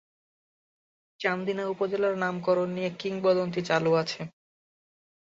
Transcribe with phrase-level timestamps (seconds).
[1.19, 4.21] চান্দিনা উপজেলার নামকরণ নিয়ে কিংবদন্তি চালু আছে।